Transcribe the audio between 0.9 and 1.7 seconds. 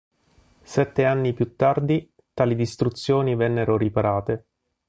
anni più